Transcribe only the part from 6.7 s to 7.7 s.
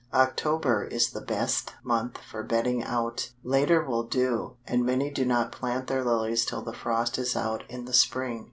frost is out